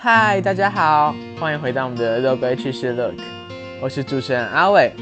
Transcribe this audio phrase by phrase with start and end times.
[0.00, 3.16] 嗨，大家好，欢迎回到我们的六龟趣事 Look，
[3.82, 4.92] 我是主持人阿伟。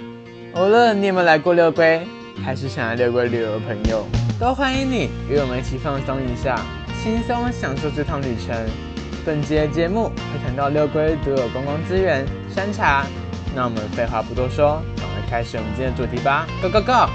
[0.54, 2.00] 无论你有没有来过六龟，
[2.42, 4.06] 还是想来六龟旅游的朋友，
[4.40, 6.58] 都欢迎你与我们一起放松一下，
[7.02, 8.56] 轻松享受这趟旅程。
[9.22, 13.04] 本节节目会谈到六龟独有观光资源——山茶。
[13.54, 17.10] 那我们废话不多说，赶快开始我们今天的主题吧！Go go go！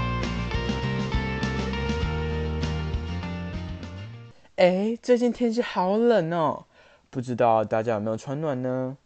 [4.54, 6.66] 哎，最近天气好冷哦。
[7.12, 8.96] 不知道大家有没有穿暖呢？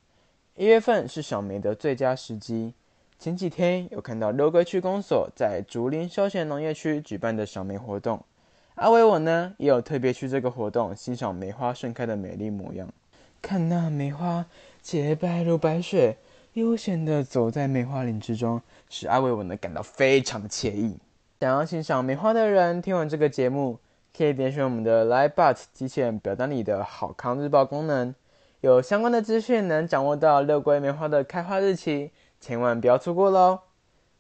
[0.55, 2.73] 一月份是赏梅的最佳时机。
[3.19, 8.25] 前几天有看到六龟区公所在竹林休闲农业区举办的赏梅活动，
[8.77, 12.89] 阿伟我呢也有特别去这个活动欣赏梅花盛开的美丽模样。
[13.43, 14.47] 看那梅花
[14.81, 16.17] 洁白如白雪，
[16.53, 20.97] 悠闲地走在梅花林之中，使阿伟我呢感到非常的惬意。
[21.41, 23.81] 想要欣赏梅花的人，听完这个节目。
[24.17, 28.15] 可以点选我们的 LiveBot 机器人表单里的好康日报功能，
[28.63, 33.59] 有相关的资讯能掌握到六龟梅花的开花日期，千万不要错过喽！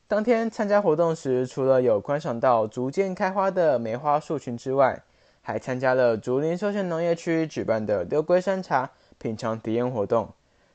[0.07, 5.03] 当天参加活动时，除了有观赏到逐渐开花的梅花树群之外，
[5.41, 10.29] 还参加了竹林休闲农业区举办的六龟山茶品尝体验活动，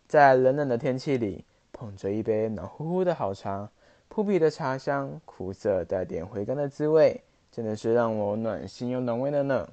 [0.07, 3.69] 在冷冷的天气里，捧着一杯暖乎乎的好茶，
[4.07, 7.21] 扑鼻的茶香，苦涩带点回甘的滋味。
[7.51, 9.67] 真的是让我暖心又暖胃的呢。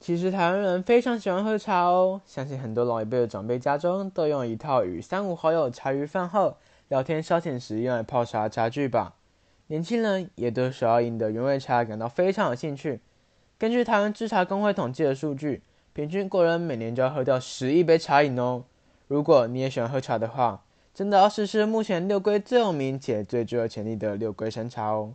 [0.00, 6.56] 其实台湾人非常喜欢喝茶哦，相信很多老一辈的长辈家中都有一套与三五好友茶余饭后
[6.88, 9.14] 聊天消遣时用来泡茶的茶具吧。
[9.68, 13.00] 年轻人也对手摇饮的原味茶感到非常有兴趣。
[13.58, 18.64] 根据台湾制茶工会统计的数据，平均国人每年就要喝掉十亿杯茶饮哦。
[19.06, 25.14] 如果你也喜欢喝茶的话，真的要试试目前六龟最有名且最具有潜力的六龟山茶哦。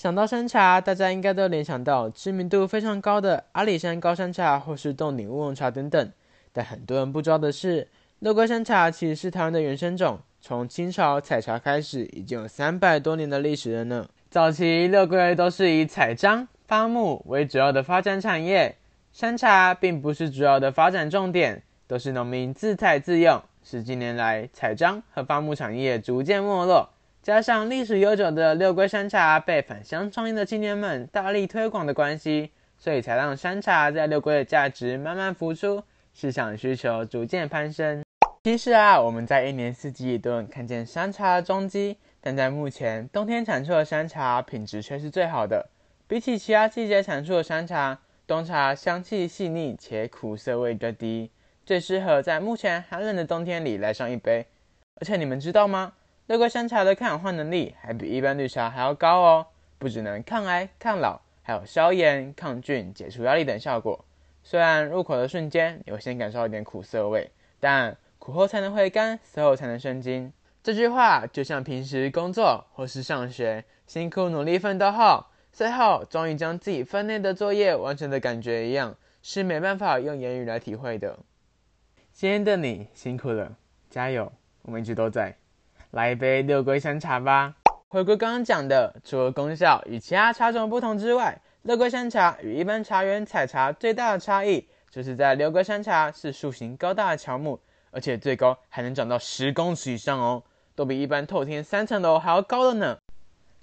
[0.00, 6.10] 想到山茶，大家应该都联想到知名度非常高的阿里山高山茶或是冻顶乌龙茶等等。
[6.54, 7.86] 但很多人不知道的是，
[8.20, 14.08] 乐龟山茶其实是台湾的原生种，从清朝采茶开始，已经有三百多年的历史了呢。
[14.30, 18.74] 早期乐龟都是以采樟、伐木为主要的发展产业，
[19.12, 23.38] 山茶并不是主要的发展重点，都是农民自采自用。
[23.62, 26.88] 是近年来采樟和伐木产业逐渐没落。
[27.22, 35.82] 加上历史悠久的六龟山茶被返乡创业的青年们大力推广的关系，所以才让山茶在六龟的价值慢慢浮出，
[36.14, 38.02] 市场需求逐渐攀升。
[38.44, 45.68] 其实啊，我们在一年四季都能看见山茶的踪迹，但在目前冬天产出的山茶品质却是最好的。
[46.08, 51.30] 比起其他季节产出的山茶，冬茶香气细腻且苦涩味较低，
[51.66, 54.46] 最适合在目前寒冷的冬天里来上一杯。
[54.94, 55.92] 而且你们知道吗？
[56.30, 59.46] 六龟山茶的抗氧化能力还比一般绿茶还要高哦，
[59.80, 64.04] 不只能抗癌抗老，还有消炎、抗菌、解除压力等效果。
[64.44, 70.32] 虽然入口的瞬间你会先感受一点苦涩味，但苦后才能回甘，涩后才能生津。
[70.62, 81.18] 这句话就像平时工作或是上学，辛苦努力奋斗后，最后终于将自己分内的作业完成的感觉一样，是没办法用言语来体会的。
[82.12, 83.56] 今天的你辛苦了，
[83.90, 84.30] 加油，
[84.62, 85.34] 我们一直都在。
[85.90, 87.52] 来一杯六龟山茶吧。
[87.88, 97.58] 回归刚刚讲的，除了功效与其他茶种不同之外，六龟山茶与一般茶园采茶最大的差异，就是在六龟山茶是树形高大的乔木，
[97.90, 100.40] 而且最高还能长到十公尺以上哦，
[100.76, 102.96] 都比一般透天三层楼还要高了呢。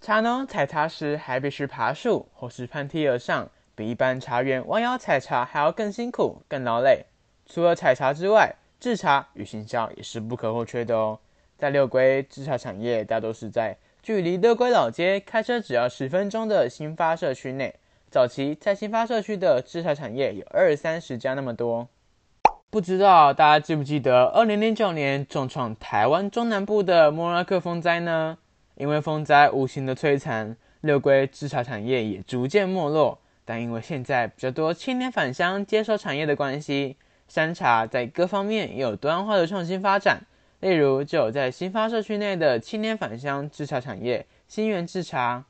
[0.02, 7.06] 茶农采茶时还必须爬树或是攀梯而上，比一般茶园弯腰采茶还要更辛苦、更劳累。
[7.46, 11.18] 除了采茶之外，制茶与行销也是不可或缺的哦。
[11.58, 17.74] 在六龟制茶产业，大多是在距离六龟老街开车只要十分钟的新发社区内。
[18.10, 21.88] 早期在新发社区的制茶产业有二三十家那么多。
[22.70, 28.38] 不知道大家记不记得，二零零九年重创台湾中南部的莫拉克风灾呢？
[28.76, 33.20] 因为风灾无情的摧残，六龟制茶产业也逐渐没落。
[33.44, 40.22] 但因为现在比较多青年返乡接手产业的关系，山茶在各方面也有多样化的创新发展。
[40.60, 45.46] 例如，就有在新发社区内的青年返乡制茶产业新源制茶，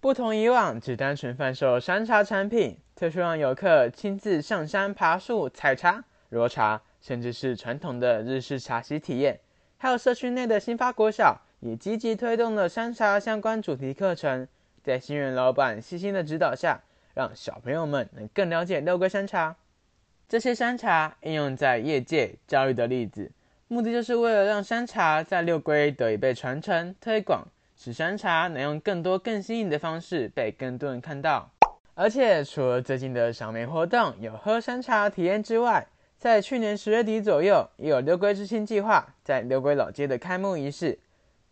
[0.00, 9.40] 不同以往只单纯贩售山茶产品，特殊让游客亲自上山爬树采茶、揉茶，甚至是传统的日式茶席体验。
[9.78, 14.46] 还有社区内的新发国小也积极推动了山茶相关主题课程，
[14.84, 16.80] 在新源老板细心的指导下，
[17.14, 19.56] 让小朋友们能更了解六个山茶。
[20.28, 23.32] 这些山茶应用在业界教育的例子。
[23.72, 27.42] 目的就是为了让山茶在六龟得以被传承推广，
[27.74, 31.50] 使山茶能用更多更新颖的方式被更多人看到。
[31.94, 35.86] 而且除了最近的赏梅活动有喝山茶体验之外，
[36.18, 40.98] 在去年十月底左右，也有六龟之心计划在六龟老街的开幕仪式。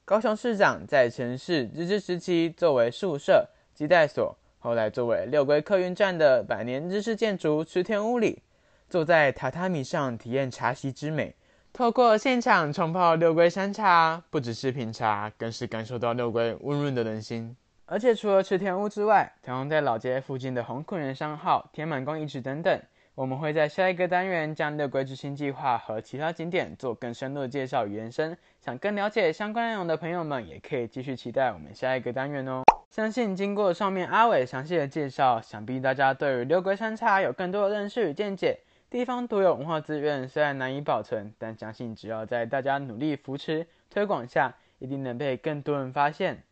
[0.05, 8.43] 高雄市长在城市日治时期作为宿舍、接待所，后来作为六龟客运站的百年日式建筑池田屋里，
[8.90, 11.34] 坐在榻榻米上体验茶席之美。
[11.72, 17.56] 透过现场冲泡六龟山茶，不只是品茶，更是感受到六龟温润的人心。
[17.87, 22.81] 而且除了池田屋之外，同样在老街附近的红垦园商号、天满宫遗址等等。
[23.14, 28.37] 我们会在下一个单元将六龟之心计划和其他景点做更深入的介绍与延伸。
[28.61, 32.62] 想更了解相关内容的朋友们，也可以继续期待我们下一个单元哦。
[32.90, 38.58] 相信经过上面阿伟详细的介绍，想必大家对于六龟山茶有更多的认识与见解。
[38.91, 46.43] 地方独有文化资源虽然难以保存，但相信只要在大家努力扶持推广下，一定能被更多人发现。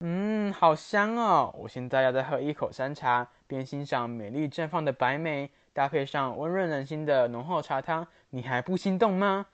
[0.00, 1.54] 嗯，好香哦！
[1.58, 5.50] 我现在要再喝一口山茶，边欣赏美丽绽放的白梅。
[5.74, 9.44] 搭配上温润人心的浓厚茶汤，你还不心动吗？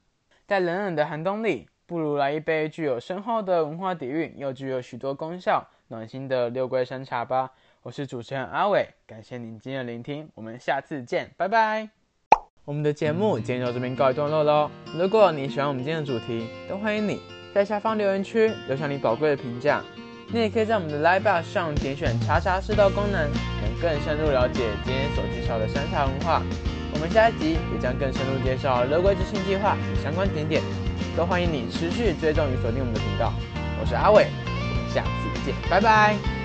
[0.47, 7.51] 在冷冷的寒冬里，不如来一杯具有深厚的文化底蕴又具有许多功效、暖心的六桂山茶吧。
[7.83, 12.02] 我是主持人阿伟，感谢您今天的聆听，我们下次见，拜拜。
[12.65, 14.71] 我们的节目今天到这边告一段落喽。
[14.97, 17.21] 如果你喜欢我们今天的主题，都欢迎你
[17.53, 19.83] 在下方留言区留下你宝贵的评价。
[20.29, 26.41] 你也可以在我们的 Live Bar 上点选茶茶试豆功能，能更深入了解今天所介绍的山茶文化。
[26.95, 30.63] 我们下一集也将更深入介绍乐龟之星计划与相关景点，
[31.17, 33.33] 都欢迎你持续追踪与锁定我们的频道。
[33.81, 36.42] 我是阿伟，我们下次见，拜拜。